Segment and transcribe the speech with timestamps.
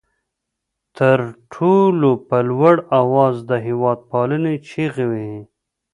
[0.97, 1.19] تر
[1.53, 5.41] ټولو په لوړ آواز د هېواد پالنې چغې وهي.